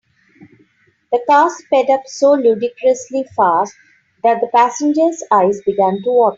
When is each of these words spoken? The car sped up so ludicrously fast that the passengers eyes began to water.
The 1.11 1.19
car 1.29 1.51
sped 1.51 1.91
up 1.91 2.01
so 2.07 2.33
ludicrously 2.33 3.23
fast 3.37 3.75
that 4.23 4.41
the 4.41 4.47
passengers 4.51 5.23
eyes 5.31 5.61
began 5.63 6.01
to 6.01 6.09
water. 6.09 6.29